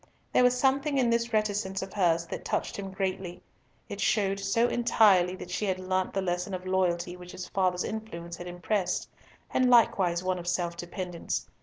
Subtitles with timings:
[0.33, 3.43] There was something in this reticence of hers that touched him greatly;
[3.87, 7.83] it showed so entirely that she had learnt the lesson of loyalty which his father's
[7.83, 9.07] influence had impressed,
[9.53, 11.47] and likewise one of self dependence.